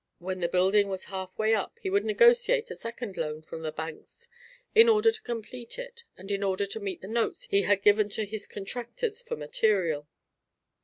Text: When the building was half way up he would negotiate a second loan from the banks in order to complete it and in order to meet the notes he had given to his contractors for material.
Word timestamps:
When 0.17 0.39
the 0.39 0.47
building 0.47 0.89
was 0.89 1.03
half 1.13 1.37
way 1.37 1.53
up 1.53 1.77
he 1.79 1.91
would 1.91 2.03
negotiate 2.05 2.71
a 2.71 2.75
second 2.75 3.17
loan 3.17 3.43
from 3.43 3.61
the 3.61 3.71
banks 3.71 4.29
in 4.73 4.89
order 4.89 5.11
to 5.11 5.21
complete 5.21 5.77
it 5.77 6.05
and 6.17 6.31
in 6.31 6.41
order 6.41 6.65
to 6.65 6.79
meet 6.79 7.01
the 7.01 7.07
notes 7.07 7.43
he 7.51 7.61
had 7.69 7.83
given 7.83 8.09
to 8.17 8.25
his 8.25 8.47
contractors 8.47 9.21
for 9.21 9.35
material. 9.35 10.07